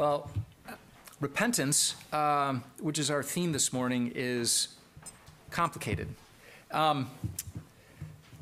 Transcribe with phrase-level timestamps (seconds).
[0.00, 0.30] Well,
[1.20, 4.68] repentance, um, which is our theme this morning, is
[5.50, 6.08] complicated.
[6.70, 7.10] Um,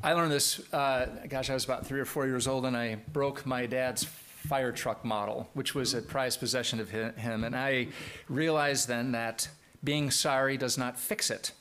[0.01, 2.95] I learned this, uh, gosh, I was about three or four years old, and I
[3.11, 7.43] broke my dad's fire truck model, which was a prized possession of him.
[7.43, 7.89] And I
[8.29, 9.49] realized then that
[9.83, 11.51] being sorry does not fix it.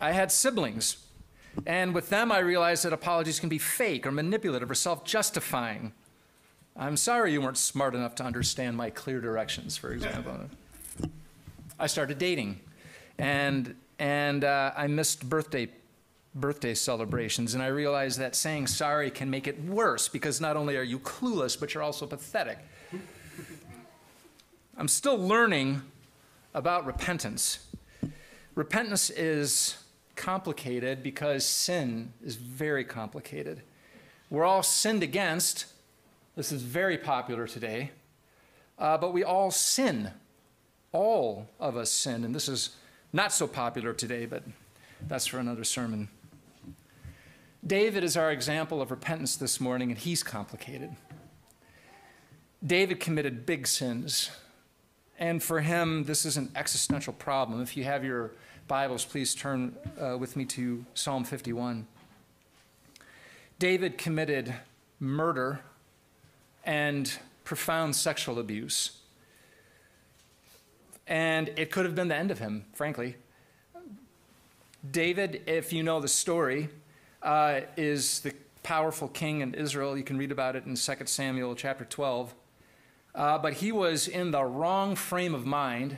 [0.00, 0.98] I had siblings,
[1.66, 5.94] and with them I realized that apologies can be fake or manipulative or self justifying.
[6.80, 10.38] I'm sorry you weren't smart enough to understand my clear directions, for example.
[11.76, 12.60] I started dating,
[13.18, 15.70] and, and uh, I missed birthday,
[16.36, 20.76] birthday celebrations, and I realized that saying sorry can make it worse because not only
[20.76, 22.58] are you clueless, but you're also pathetic.
[24.76, 25.82] I'm still learning
[26.54, 27.66] about repentance.
[28.54, 29.82] Repentance is
[30.14, 33.62] complicated because sin is very complicated.
[34.30, 35.66] We're all sinned against
[36.38, 37.90] this is very popular today.
[38.78, 40.12] Uh, but we all sin.
[40.92, 42.24] All of us sin.
[42.24, 42.76] And this is
[43.12, 44.44] not so popular today, but
[45.08, 46.08] that's for another sermon.
[47.66, 50.94] David is our example of repentance this morning, and he's complicated.
[52.64, 54.30] David committed big sins.
[55.18, 57.60] And for him, this is an existential problem.
[57.60, 58.30] If you have your
[58.68, 61.88] Bibles, please turn uh, with me to Psalm 51.
[63.58, 64.54] David committed
[65.00, 65.62] murder
[66.68, 68.98] and profound sexual abuse.
[71.06, 73.16] And it could have been the end of him, frankly.
[74.90, 76.68] David, if you know the story,
[77.22, 79.96] uh, is the powerful king in Israel.
[79.96, 82.34] You can read about it in 2 Samuel chapter 12.
[83.14, 85.96] Uh, but he was in the wrong frame of mind.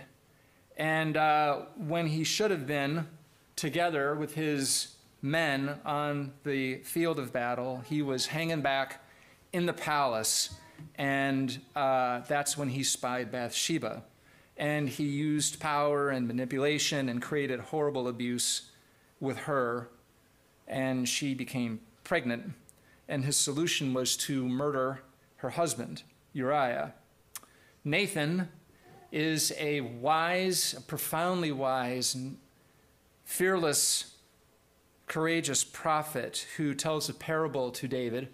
[0.77, 3.09] And uh, when he should have been
[3.57, 9.03] together with his men on the field of battle, he was hanging back
[9.53, 10.51] in the palace,
[10.97, 14.03] and uh, that's when he spied Bathsheba.
[14.57, 18.71] And he used power and manipulation and created horrible abuse
[19.19, 19.89] with her,
[20.69, 22.53] and she became pregnant.
[23.09, 25.03] And his solution was to murder
[25.37, 26.03] her husband,
[26.33, 26.95] Uriah.
[27.85, 28.49] Nathan
[29.11, 32.17] is a wise, profoundly wise,
[33.25, 34.17] fearless,
[35.07, 38.29] courageous prophet who tells a parable to David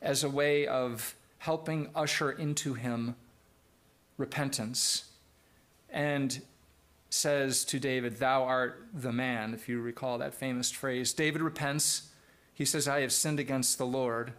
[0.00, 3.16] as a way of helping usher into him
[4.16, 5.06] repentance
[5.90, 6.40] and
[7.10, 11.12] says to David, Thou art the man, if you recall that famous phrase.
[11.12, 12.10] David repents.
[12.54, 14.34] He says, I have sinned against the Lord.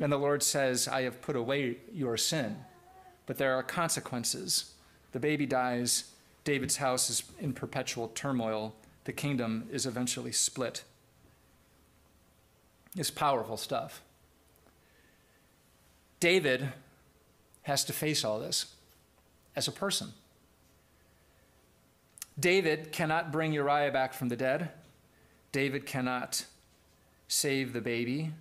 [0.00, 2.56] And the Lord says, I have put away your sin.
[3.26, 4.74] But there are consequences.
[5.10, 6.12] The baby dies.
[6.44, 8.76] David's house is in perpetual turmoil.
[9.06, 10.84] The kingdom is eventually split.
[12.96, 14.02] It's powerful stuff.
[16.26, 16.72] David
[17.62, 18.74] has to face all this
[19.54, 20.08] as a person.
[22.36, 24.70] David cannot bring Uriah back from the dead.
[25.52, 26.44] David cannot
[27.28, 28.32] save the baby.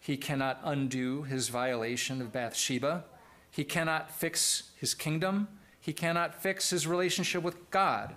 [0.00, 3.04] He cannot undo his violation of Bathsheba.
[3.52, 5.46] He cannot fix his kingdom.
[5.80, 8.16] He cannot fix his relationship with God.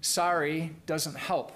[0.00, 1.52] Sorry doesn't help.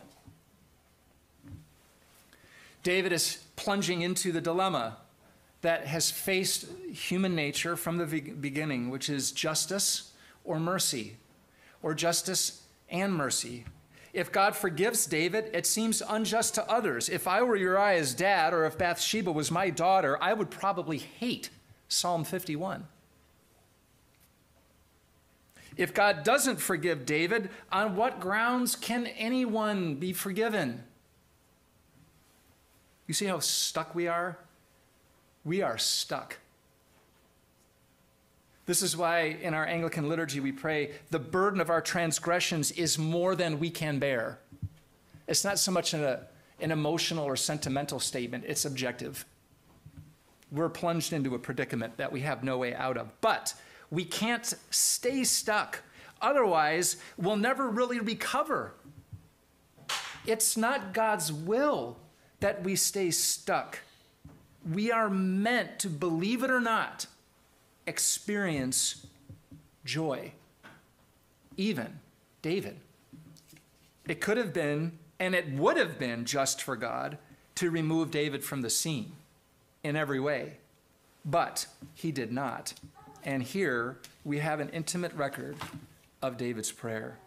[2.83, 4.99] David is plunging into the dilemma
[5.61, 10.13] that has faced human nature from the beginning, which is justice
[10.45, 11.17] or mercy,
[11.83, 13.65] or justice and mercy.
[14.13, 17.09] If God forgives David, it seems unjust to others.
[17.09, 21.51] If I were Uriah's dad, or if Bathsheba was my daughter, I would probably hate
[21.89, 22.87] Psalm 51.
[25.77, 30.83] If God doesn't forgive David, on what grounds can anyone be forgiven?
[33.07, 34.39] You see how stuck we are?
[35.49, 36.37] We are stuck.
[38.67, 42.99] This is why in our Anglican liturgy we pray, the burden of our transgressions is
[42.99, 44.39] more than we can bear.
[45.27, 46.19] It's not so much an,
[46.61, 49.25] an emotional or sentimental statement, it's objective.
[50.53, 53.09] We're plunged into a predicament that we have no way out of.
[53.23, 53.55] But
[53.91, 55.83] we can't stay stuck.
[56.21, 58.75] Otherwise, we'll never really recover.
[60.27, 61.97] It's not God's will
[62.41, 63.79] that we stay stuck
[64.73, 67.07] we are meant to, believe it or not,
[67.87, 69.07] experience
[69.85, 70.33] joy.
[71.57, 72.01] Even
[72.43, 72.77] David.
[74.07, 77.19] It could have been, and it would have been just for God
[77.57, 79.13] to remove David from the scene
[79.83, 80.59] in every way.
[81.25, 82.75] But he did not.
[83.25, 85.57] And here we have an intimate record
[86.23, 87.19] of David's prayer.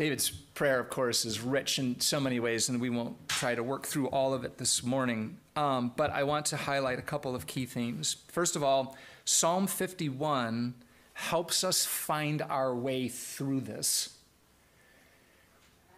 [0.00, 3.62] David's prayer, of course, is rich in so many ways, and we won't try to
[3.62, 5.36] work through all of it this morning.
[5.56, 8.16] Um, but I want to highlight a couple of key themes.
[8.28, 10.72] First of all, Psalm 51
[11.12, 14.16] helps us find our way through this.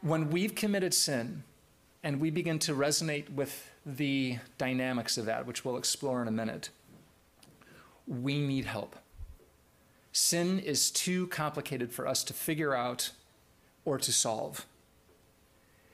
[0.00, 1.44] When we've committed sin
[2.02, 6.32] and we begin to resonate with the dynamics of that, which we'll explore in a
[6.32, 6.70] minute,
[8.08, 8.96] we need help.
[10.10, 13.12] Sin is too complicated for us to figure out
[13.84, 14.66] or to solve.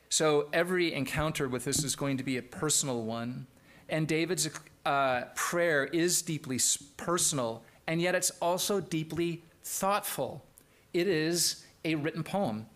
[0.09, 3.47] So every encounter with this is going to be a personal one.
[3.89, 4.49] And David's
[4.85, 6.59] uh, prayer is deeply
[6.97, 10.45] personal, and yet it's also deeply thoughtful.
[10.93, 12.67] It is a written poem.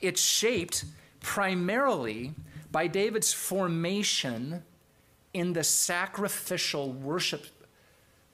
[0.00, 0.84] It's shaped
[1.20, 2.34] primarily
[2.70, 4.62] by David's formation
[5.34, 7.46] in the sacrificial worship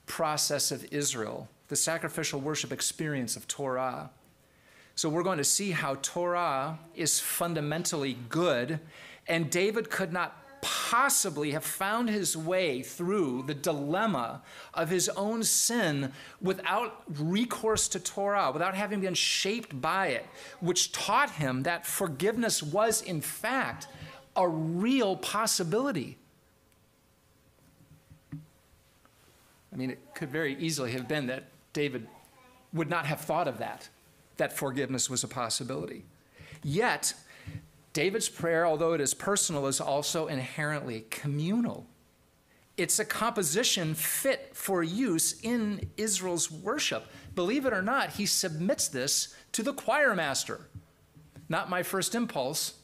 [0.05, 4.09] process of Israel, the sacrificial worship experience of Torah.
[4.99, 8.81] So we're going to see how Torah is fundamentally good,
[9.29, 14.41] and David could not possibly have found his way through the dilemma
[14.73, 16.11] of his own sin
[16.41, 20.25] without recourse to Torah, without having been shaped by it,
[20.59, 23.87] which taught him that forgiveness was, in fact,
[24.35, 26.17] a real possibility.
[29.71, 32.05] I mean, it could very easily have been that David
[32.73, 33.87] would not have thought of that
[34.39, 36.03] that forgiveness was a possibility.
[36.63, 37.13] Yet,
[37.93, 41.85] David's prayer, although it is personal, is also inherently communal.
[42.77, 47.07] It's a composition fit for use in Israel's worship.
[47.35, 50.61] Believe it or not, he submits this to the choir master.
[51.49, 52.75] Not my first impulse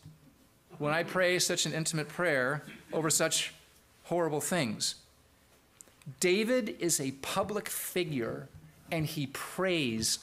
[0.78, 3.54] when I pray such an intimate prayer over such
[4.04, 4.96] horrible things.
[6.20, 8.50] David is a public figure
[8.92, 10.20] and he prays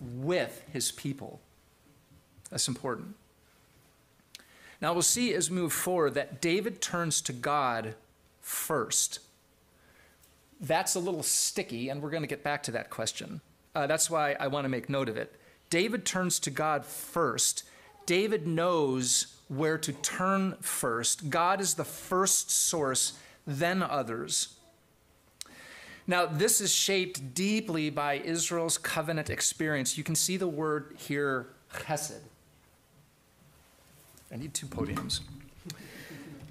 [0.00, 1.40] with his people.
[2.50, 3.14] That's important.
[4.80, 7.94] Now we'll see as we move forward that David turns to God
[8.40, 9.18] first.
[10.60, 13.40] That's a little sticky, and we're going to get back to that question.
[13.74, 15.34] Uh, that's why I want to make note of it.
[15.70, 17.64] David turns to God first.
[18.06, 21.30] David knows where to turn first.
[21.30, 24.57] God is the first source, then others.
[26.08, 29.98] Now, this is shaped deeply by Israel's covenant experience.
[29.98, 32.20] You can see the word here, chesed.
[34.32, 35.20] I need two podiums.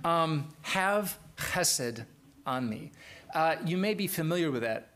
[0.05, 2.05] Um, have chesed
[2.45, 2.91] on me.
[3.33, 4.89] Uh, you may be familiar with that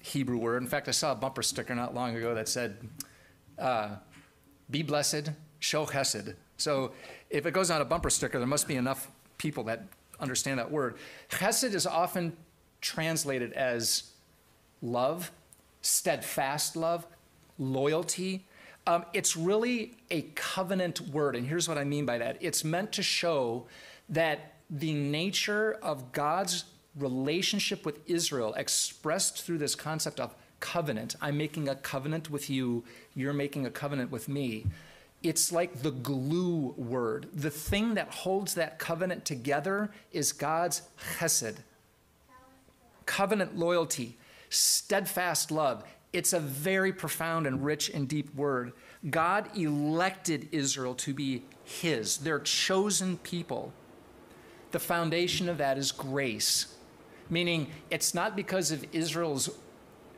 [0.00, 0.60] Hebrew word.
[0.60, 2.78] In fact, I saw a bumper sticker not long ago that said,
[3.60, 3.90] uh,
[4.70, 5.30] Be blessed,
[5.60, 6.34] show chesed.
[6.56, 6.92] So
[7.30, 9.08] if it goes on a bumper sticker, there must be enough
[9.38, 9.84] people that
[10.18, 10.96] understand that word.
[11.30, 12.36] Chesed is often
[12.80, 14.10] translated as
[14.82, 15.30] love,
[15.82, 17.06] steadfast love,
[17.58, 18.46] loyalty.
[18.86, 21.36] Um, it's really a covenant word.
[21.36, 23.66] And here's what I mean by that it's meant to show
[24.08, 26.64] that the nature of God's
[26.96, 32.84] relationship with Israel, expressed through this concept of covenant I'm making a covenant with you,
[33.14, 34.66] you're making a covenant with me.
[35.22, 37.28] It's like the glue word.
[37.34, 40.82] The thing that holds that covenant together is God's
[41.18, 41.56] chesed,
[43.10, 44.16] covenant loyalty,
[44.50, 45.82] steadfast love.
[46.12, 48.72] It's a very profound and rich and deep word.
[49.10, 53.72] God elected Israel to be His, their chosen people.
[54.70, 56.76] The foundation of that is grace,
[57.28, 59.50] meaning it's not because of Israel's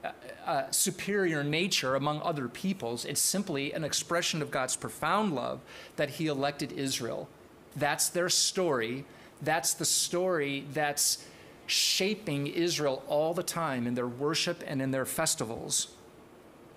[0.04, 0.10] uh,
[0.44, 3.06] uh, superior nature among other peoples.
[3.06, 5.60] It's simply an expression of God's profound love
[5.96, 7.26] that He elected Israel.
[7.74, 9.06] That's their story.
[9.40, 11.24] That's the story that's
[11.66, 15.94] shaping Israel all the time in their worship and in their festivals.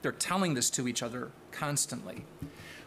[0.01, 2.25] They're telling this to each other constantly.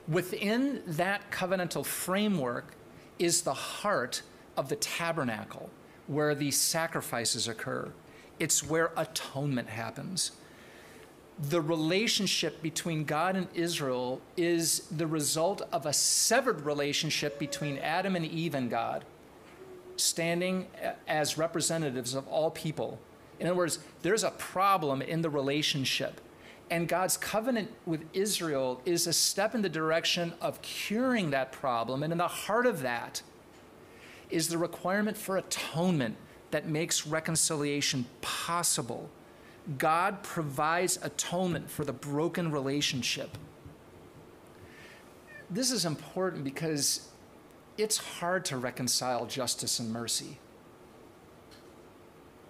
[0.07, 2.75] Within that covenantal framework
[3.19, 4.23] is the heart
[4.57, 5.71] of the tabernacle
[6.07, 7.93] where these sacrifices occur.
[8.39, 10.33] It's where atonement happens.
[11.39, 18.17] The relationship between God and Israel is the result of a severed relationship between Adam
[18.17, 19.05] and Eve and God
[19.99, 20.67] standing
[21.07, 22.99] as representatives of all people.
[23.41, 26.21] In other words, there's a problem in the relationship.
[26.71, 32.03] And God's covenant with Israel is a step in the direction of curing that problem.
[32.03, 33.23] And in the heart of that
[34.31, 36.17] is the requirement for atonement
[36.51, 39.09] that makes reconciliation possible.
[39.77, 43.37] God provides atonement for the broken relationship.
[45.51, 47.09] This is important because
[47.79, 50.39] it's hard to reconcile justice and mercy.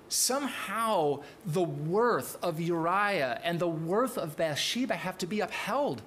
[0.09, 6.03] Somehow, the worth of Uriah and the worth of Bathsheba have to be upheld.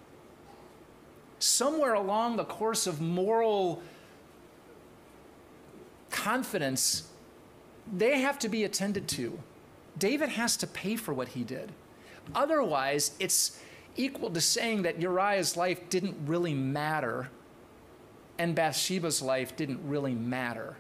[1.38, 3.82] somewhere along the course of moral
[6.12, 7.10] confidence,
[7.92, 9.40] they have to be attended to.
[9.98, 11.72] David has to pay for what he did.
[12.36, 13.60] Otherwise, it's
[13.96, 17.30] equal to saying that Uriah's life didn't really matter
[18.42, 20.76] and Bathsheba's life didn't really matter.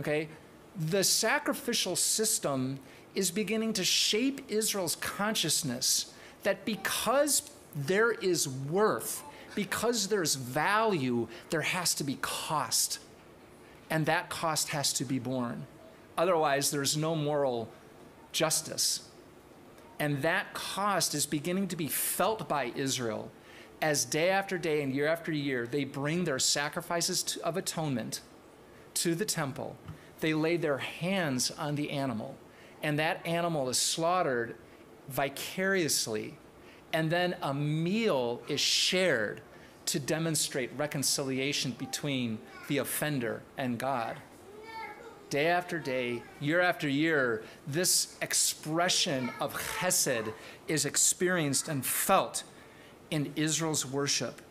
[0.00, 0.26] Okay?
[0.74, 2.80] The sacrificial system
[3.14, 9.22] is beginning to shape Israel's consciousness that because there is worth,
[9.54, 12.98] because there's value, there has to be cost.
[13.88, 15.68] And that cost has to be borne.
[16.18, 17.68] Otherwise, there's no moral
[18.32, 19.08] justice.
[20.00, 23.30] And that cost is beginning to be felt by Israel
[23.82, 28.20] as day after day and year after year they bring their sacrifices to, of atonement
[28.94, 29.76] to the temple.
[30.20, 32.36] They lay their hands on the animal,
[32.82, 34.56] and that animal is slaughtered
[35.08, 36.38] vicariously.
[36.92, 39.42] And then a meal is shared
[39.86, 44.16] to demonstrate reconciliation between the offender and God
[45.30, 50.32] day after day, year after year, this expression of chesed
[50.68, 52.44] is experienced and felt
[53.10, 54.42] in Israel's worship.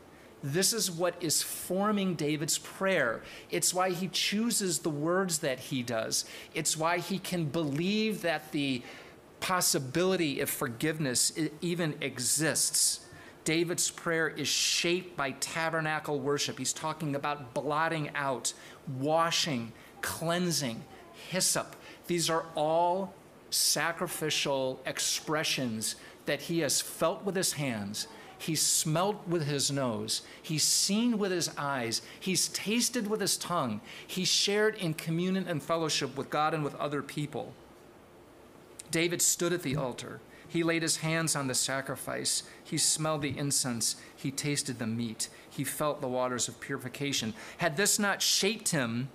[0.44, 3.24] This is what is forming David's prayer.
[3.50, 6.26] It's why he chooses the words that he does.
[6.54, 8.84] It's why he can believe that the
[9.40, 13.02] possibility of forgiveness even exists.
[13.44, 16.58] David's prayer is shaped by tabernacle worship.
[16.58, 18.54] He's talking about blotting out,
[19.00, 19.72] washing,
[20.02, 20.84] cleansing,
[21.30, 21.76] hyssop.
[22.08, 23.14] These are all
[23.50, 25.96] sacrificial expressions
[26.26, 28.08] that he has felt with his hands.
[28.38, 30.22] He's smelt with his nose.
[30.42, 32.02] He's seen with his eyes.
[32.20, 33.82] He's tasted with his tongue.
[34.06, 37.54] He's shared in communion and fellowship with God and with other people.
[38.92, 40.20] David stood at the altar.
[40.48, 42.44] He laid his hands on the sacrifice.
[42.64, 43.96] He smelled the incense.
[44.16, 45.30] He tasted the meat.
[45.50, 47.34] He felt the waters of purification.
[47.58, 49.10] Had this not shaped him,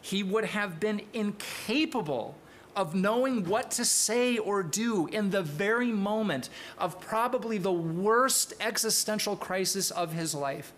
[0.00, 2.36] he would have been incapable
[2.76, 6.48] of knowing what to say or do in the very moment
[6.78, 10.72] of probably the worst existential crisis of his life.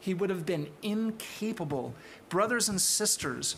[0.00, 1.94] He would have been incapable.
[2.28, 3.56] Brothers and sisters,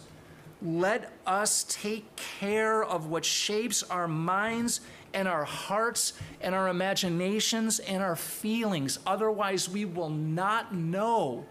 [0.61, 4.81] let us take care of what shapes our minds
[5.15, 8.99] and our hearts and our imaginations and our feelings.
[9.07, 11.47] Otherwise, we will not know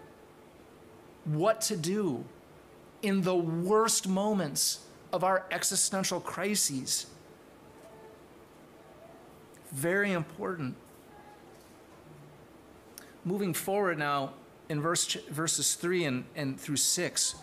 [1.24, 2.24] what to do
[3.02, 4.83] in the worst moments
[5.14, 7.06] of our existential crises.
[9.70, 10.74] Very important.
[13.24, 14.32] Moving forward now
[14.68, 17.36] in verse, verses 3 and, and through 6,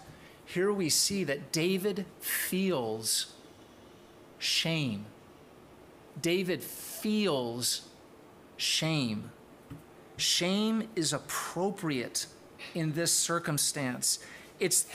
[0.44, 3.34] here we see that David feels
[4.38, 5.06] shame.
[6.22, 7.88] David feels
[8.58, 9.32] shame.
[10.18, 12.26] Shame is appropriate
[12.76, 14.20] in this circumstance.
[14.60, 14.88] It's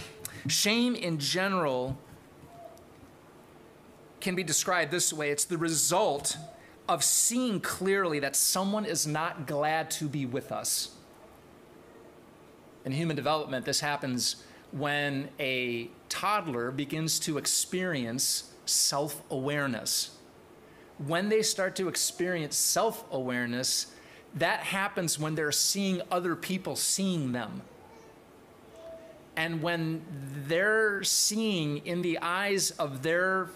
[0.49, 1.99] Shame in general
[4.27, 6.37] can be described this way it's the result
[6.89, 10.91] of seeing clearly that someone is not glad to be with us.
[12.85, 14.43] In human development, this happens
[14.73, 20.17] when a toddler begins to experience self awareness.
[20.99, 23.95] When they start to experience self awareness,
[24.35, 27.63] that happens when they're seeing other people seeing them.
[29.37, 30.03] And when
[30.49, 33.51] they're seeing in the eyes of their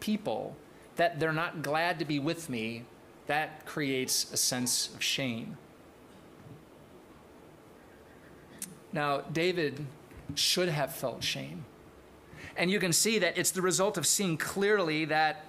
[0.00, 0.56] people
[0.96, 2.84] that they're not glad to be with me,
[3.26, 5.56] that creates a sense of shame.
[8.92, 9.86] Now, David
[10.34, 11.64] should have felt shame.
[12.56, 15.44] And you can see that it's the result of seeing clearly that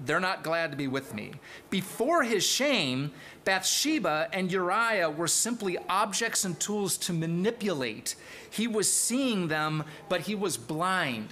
[0.00, 1.32] they're not glad to be with me.
[1.70, 3.12] Before his shame,
[3.44, 8.16] Bathsheba and Uriah were simply objects and tools to manipulate.
[8.50, 11.28] He was seeing them, but he was blind.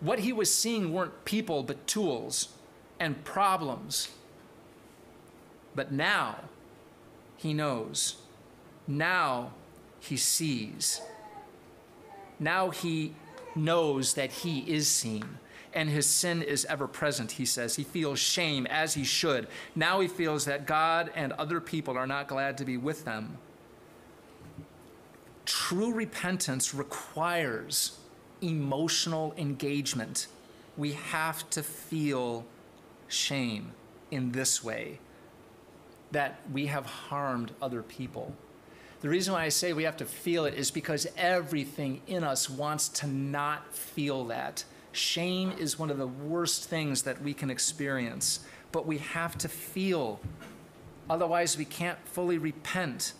[0.00, 2.50] What he was seeing weren't people, but tools
[3.00, 4.10] and problems.
[5.74, 6.36] But now
[7.36, 8.16] he knows.
[8.86, 9.52] Now
[10.00, 11.00] he sees.
[12.38, 13.14] Now he
[13.54, 15.38] knows that he is seen
[15.76, 17.76] and his sin is ever present, he says.
[17.76, 19.46] He feels shame as he should.
[19.74, 23.36] Now he feels that God and other people are not glad to be with them.
[25.44, 27.98] True repentance requires
[28.40, 30.26] emotional engagement.
[30.76, 32.44] We have to feel
[33.08, 33.72] shame
[34.10, 34.98] in this way
[36.12, 38.32] that we have harmed other people.
[39.00, 42.48] The reason why I say we have to feel it is because everything in us
[42.48, 44.64] wants to not feel that.
[44.92, 48.40] Shame is one of the worst things that we can experience,
[48.72, 50.20] but we have to feel
[51.08, 53.12] Otherwise, we can't fully repent.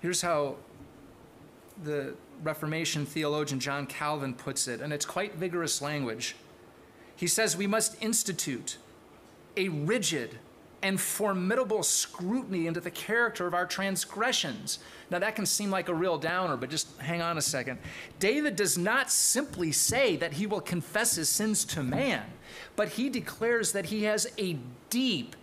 [0.00, 0.56] Here's how
[1.82, 6.36] the Reformation theologian John Calvin puts it, and it's quite vigorous language.
[7.16, 8.78] He says we must institute
[9.56, 10.38] a rigid
[10.82, 14.78] and formidable scrutiny into the character of our transgressions.
[15.10, 17.78] Now, that can seem like a real downer, but just hang on a second.
[18.20, 22.22] David does not simply say that he will confess his sins to man,
[22.76, 25.34] but he declares that he has a deep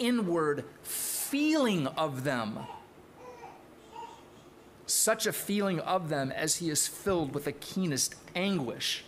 [0.00, 2.58] inward feeling of them.
[4.86, 9.04] Such a feeling of them as he is filled with the keenest anguish.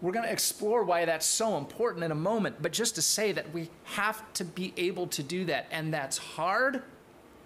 [0.00, 3.32] We're going to explore why that's so important in a moment, but just to say
[3.32, 6.82] that we have to be able to do that, and that's hard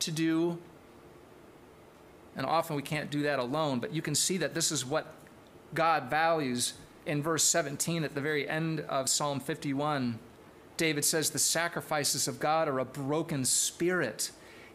[0.00, 0.58] to do.
[2.36, 5.14] And often we can't do that alone, but you can see that this is what
[5.74, 6.74] God values
[7.06, 10.18] in verse 17 at the very end of Psalm 51.
[10.76, 14.30] David says, The sacrifices of God are a broken spirit,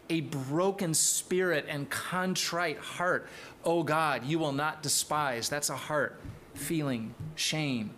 [0.10, 3.28] a broken spirit and contrite heart.
[3.64, 5.50] Oh God, you will not despise.
[5.50, 6.20] That's a heart
[6.54, 7.92] feeling shame.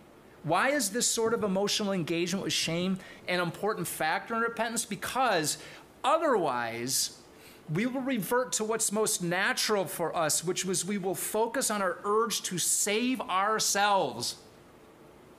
[0.43, 2.97] Why is this sort of emotional engagement with shame
[3.27, 4.85] an important factor in repentance?
[4.85, 5.57] Because
[6.03, 7.17] otherwise,
[7.71, 11.81] we will revert to what's most natural for us, which was we will focus on
[11.81, 14.37] our urge to save ourselves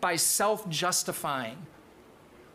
[0.01, 1.59] by self justifying.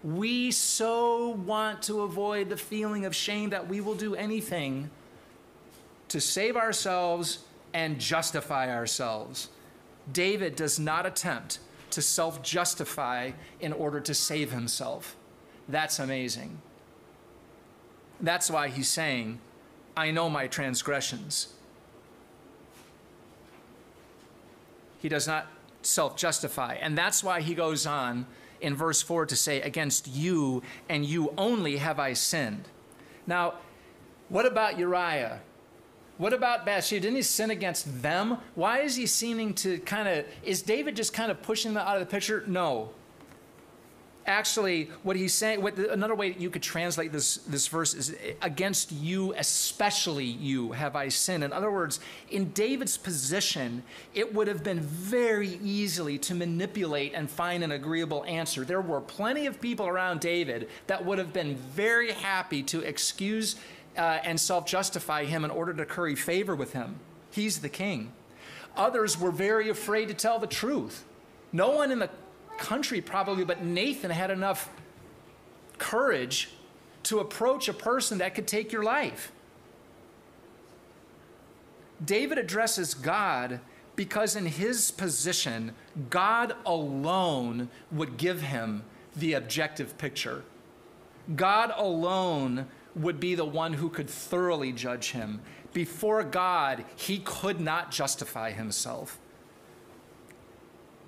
[0.05, 4.91] We so want to avoid the feeling of shame that we will do anything
[6.09, 7.39] to save ourselves
[7.73, 9.49] and justify ourselves.
[10.13, 11.57] David does not attempt
[11.89, 15.15] to self justify in order to save himself.
[15.67, 16.61] That's amazing.
[18.21, 19.39] That's why he's saying,
[19.97, 21.47] I know my transgressions.
[25.01, 25.47] He does not
[25.81, 26.75] self justify.
[26.75, 28.27] And that's why he goes on
[28.61, 32.67] in verse 4 to say, Against you and you only have I sinned.
[33.27, 33.55] Now,
[34.29, 35.41] what about Uriah?
[36.17, 37.01] What about Bathsheba?
[37.01, 38.37] Didn't he sin against them?
[38.55, 41.95] Why is he seeming to kind of, is David just kind of pushing them out
[41.95, 42.43] of the picture?
[42.47, 42.91] No.
[44.27, 48.15] Actually, what he's saying, what, another way that you could translate this, this verse is,
[48.41, 51.43] against you, especially you, have I sinned.
[51.43, 51.99] In other words,
[52.31, 53.83] in David's position,
[54.15, 58.65] it would have been very easily to manipulate and find an agreeable answer.
[58.65, 63.57] There were plenty of people around David that would have been very happy to excuse
[63.95, 66.95] uh, and self justify him in order to curry favor with him.
[67.29, 68.11] He's the king.
[68.75, 71.05] Others were very afraid to tell the truth.
[71.53, 72.09] No one in the
[72.57, 74.69] country, probably, but Nathan had enough
[75.77, 76.49] courage
[77.03, 79.31] to approach a person that could take your life.
[82.03, 83.59] David addresses God
[83.95, 85.73] because, in his position,
[86.09, 88.83] God alone would give him
[89.15, 90.43] the objective picture.
[91.35, 95.41] God alone would be the one who could thoroughly judge him.
[95.73, 99.19] Before God, he could not justify himself.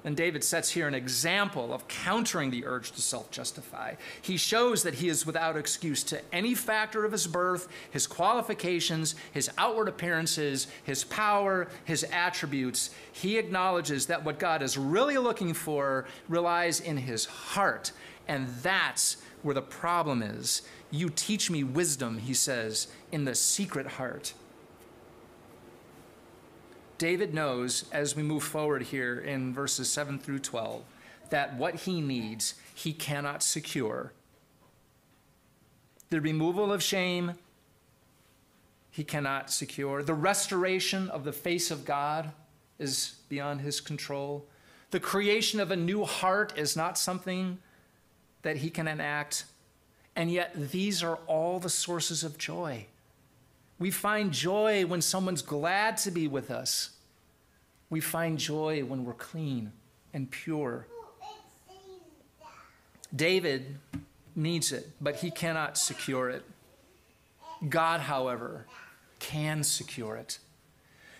[0.07, 3.95] And David sets here an example of countering the urge to self justify.
[4.21, 9.15] He shows that he is without excuse to any factor of his birth, his qualifications,
[9.33, 12.91] his outward appearances, his power, his attributes.
[13.11, 17.91] He acknowledges that what God is really looking for relies in his heart.
[18.29, 20.61] And that's where the problem is.
[20.89, 24.33] You teach me wisdom, he says, in the secret heart.
[26.97, 30.83] David knows as we move forward here in verses 7 through 12
[31.29, 34.13] that what he needs, he cannot secure.
[36.09, 37.33] The removal of shame,
[38.89, 40.01] he cannot secure.
[40.01, 42.31] The restoration of the face of God
[42.79, 44.45] is beyond his control.
[44.91, 47.59] The creation of a new heart is not something
[48.41, 49.43] that he can enact.
[50.15, 52.87] And yet, these are all the sources of joy.
[53.79, 56.91] We find joy when someone's glad to be with us.
[57.89, 59.71] We find joy when we're clean
[60.13, 60.87] and pure.
[63.15, 63.77] David
[64.35, 66.43] needs it, but he cannot secure it.
[67.69, 68.65] God, however,
[69.19, 70.39] can secure it.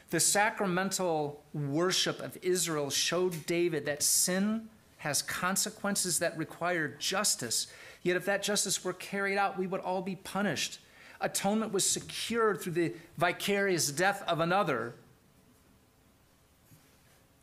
[0.10, 7.68] The sacramental worship of Israel showed David that sin has consequences that require justice.
[8.04, 10.80] Yet, if that justice were carried out, we would all be punished.
[11.22, 14.94] Atonement was secured through the vicarious death of another.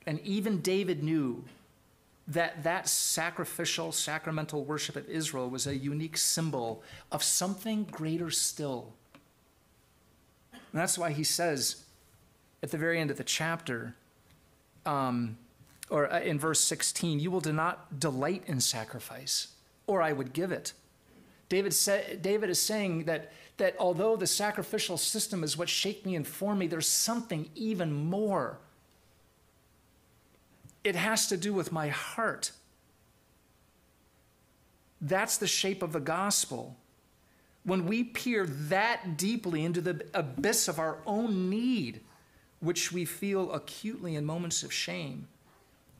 [0.06, 1.44] And even David knew
[2.26, 6.82] that that sacrificial, sacramental worship of Israel was a unique symbol
[7.12, 8.92] of something greater still.
[10.52, 11.84] And that's why he says
[12.62, 13.94] at the very end of the chapter,
[14.86, 15.36] um,
[15.90, 19.48] or uh, in verse 16, you will do not delight in sacrifice,
[19.86, 20.72] or I would give it.
[21.48, 21.74] David,
[22.20, 26.60] David is saying that, that although the sacrificial system is what shaped me and formed
[26.60, 28.58] me, there's something even more.
[30.82, 32.52] It has to do with my heart.
[35.00, 36.76] That's the shape of the gospel.
[37.64, 42.00] When we peer that deeply into the abyss of our own need,
[42.60, 45.28] which we feel acutely in moments of shame,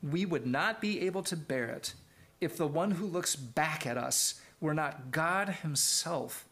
[0.03, 1.95] we would not be able to bear it
[2.41, 6.47] if the one who looks back at us were not God Himself,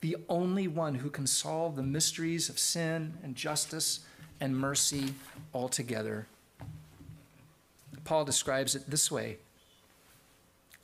[0.00, 4.00] the only one who can solve the mysteries of sin and justice
[4.40, 5.14] and mercy
[5.54, 6.26] altogether.
[8.02, 9.38] Paul describes it this way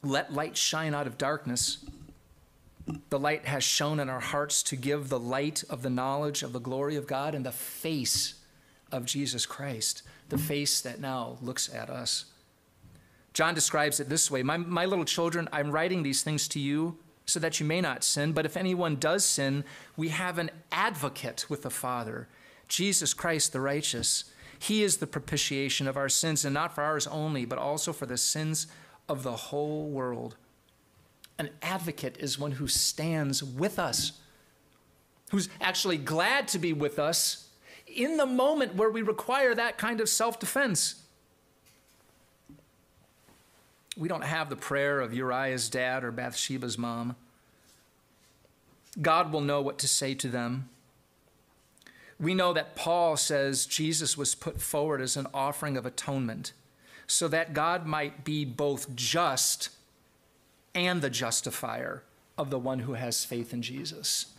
[0.00, 1.84] Let light shine out of darkness.
[3.08, 6.52] The light has shone in our hearts to give the light of the knowledge of
[6.52, 8.34] the glory of God in the face
[8.92, 12.26] of Jesus Christ, the face that now looks at us.
[13.32, 16.98] John describes it this way my, my little children, I'm writing these things to you
[17.26, 18.32] so that you may not sin.
[18.32, 19.64] But if anyone does sin,
[19.96, 22.28] we have an advocate with the Father,
[22.68, 24.24] Jesus Christ the righteous.
[24.58, 28.04] He is the propitiation of our sins, and not for ours only, but also for
[28.04, 28.66] the sins
[29.08, 30.36] of the whole world.
[31.38, 34.12] An advocate is one who stands with us,
[35.30, 37.48] who's actually glad to be with us
[37.86, 41.02] in the moment where we require that kind of self defense.
[44.00, 47.16] We don't have the prayer of Uriah's dad or Bathsheba's mom.
[49.00, 50.70] God will know what to say to them.
[52.18, 56.54] We know that Paul says Jesus was put forward as an offering of atonement
[57.06, 59.68] so that God might be both just
[60.74, 62.02] and the justifier
[62.38, 64.32] of the one who has faith in Jesus.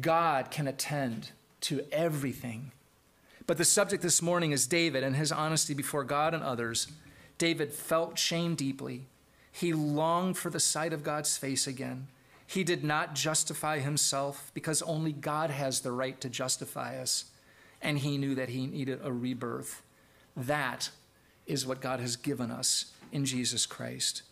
[0.00, 1.32] God can attend
[1.62, 2.72] to everything.
[3.46, 6.86] But the subject this morning is David and his honesty before God and others.
[7.42, 9.08] David felt shame deeply.
[9.50, 12.06] He longed for the sight of God's face again.
[12.46, 17.24] He did not justify himself because only God has the right to justify us.
[17.80, 19.82] And he knew that he needed a rebirth.
[20.36, 20.90] That
[21.44, 24.22] is what God has given us in Jesus Christ.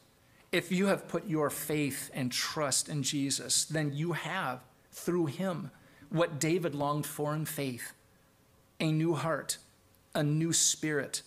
[0.52, 4.60] If you have put your faith and trust in Jesus, then you have,
[4.92, 5.72] through him,
[6.10, 7.92] what David longed for in faith
[8.78, 9.58] a new heart,
[10.14, 11.22] a new spirit,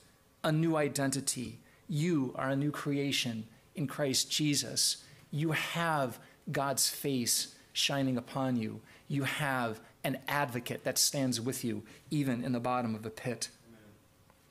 [0.45, 1.59] a new identity.
[1.87, 5.03] You are a new creation in Christ Jesus.
[5.31, 6.19] You have
[6.51, 8.81] God's face shining upon you.
[9.07, 13.49] You have an advocate that stands with you, even in the bottom of the pit.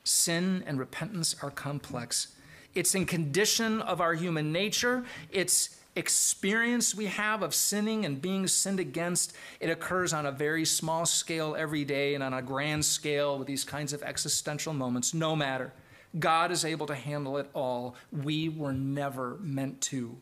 [0.03, 2.35] Sin and repentance are complex.
[2.75, 5.05] It's in condition of our human nature.
[5.31, 10.65] It's experience we have of sinning and being sinned against, it occurs on a very
[10.65, 15.13] small scale every day and on a grand scale with these kinds of existential moments,
[15.13, 15.71] no matter.
[16.19, 17.95] God is able to handle it all.
[18.11, 20.17] We were never meant to.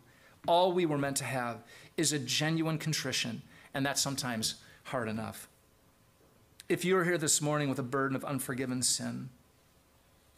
[0.47, 1.63] All we were meant to have
[1.97, 3.41] is a genuine contrition,
[3.73, 5.47] and that's sometimes hard enough.
[6.69, 9.29] If you're here this morning with a burden of unforgiven sin,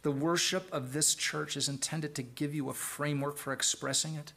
[0.01, 4.33] the worship of this church is intended to give you a framework for expressing it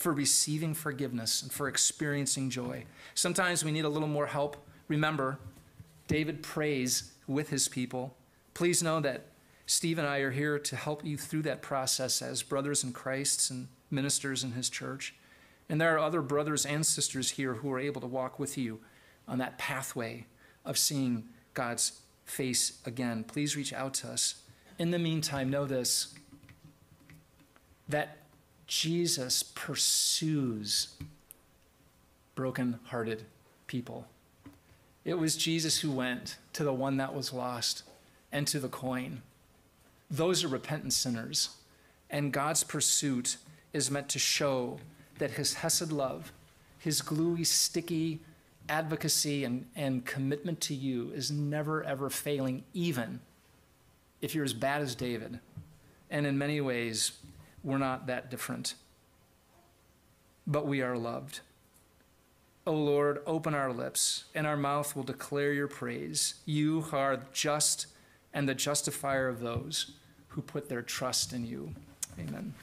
[0.00, 2.86] for receiving forgiveness and for experiencing joy.
[3.14, 4.56] Sometimes we need a little more help.
[4.88, 5.38] Remember,
[6.08, 8.16] David prays with his people.
[8.54, 9.26] Please know that
[9.70, 13.52] Steve and I are here to help you through that process as brothers in Christ
[13.52, 15.14] and ministers in his church.
[15.68, 18.80] And there are other brothers and sisters here who are able to walk with you
[19.28, 20.26] on that pathway
[20.64, 23.22] of seeing God's face again.
[23.22, 24.42] Please reach out to us.
[24.80, 26.14] In the meantime, know this
[27.88, 28.16] that
[28.66, 30.96] Jesus pursues
[32.34, 33.22] broken-hearted
[33.68, 34.08] people.
[35.04, 37.84] It was Jesus who went to the one that was lost
[38.32, 39.22] and to the coin.
[40.10, 41.50] Those are repentant sinners.
[42.10, 43.36] And God's pursuit
[43.72, 44.78] is meant to show
[45.18, 46.32] that his Hesed love,
[46.78, 48.20] his gluey, sticky
[48.68, 53.20] advocacy and, and commitment to you is never, ever failing, even
[54.20, 55.38] if you're as bad as David.
[56.10, 57.12] And in many ways,
[57.62, 58.74] we're not that different,
[60.46, 61.40] but we are loved.
[62.66, 66.34] O Lord, open our lips, and our mouth will declare your praise.
[66.44, 67.86] You are just
[68.32, 69.92] and the justifier of those
[70.30, 71.74] who put their trust in you.
[72.18, 72.54] Amen.